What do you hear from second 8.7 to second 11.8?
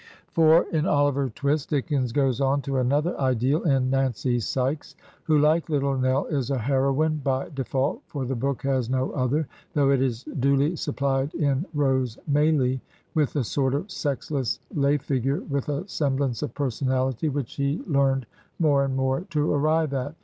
no other, though it is duly suppUed in